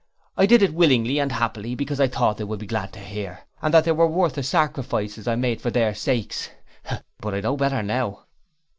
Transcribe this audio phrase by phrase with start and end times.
[0.35, 3.41] I did it willingly and happily, because I thought they would be glad to hear,
[3.61, 6.49] and that they were worth the sacrifices I made for their sakes.
[7.19, 8.23] But I know better now.'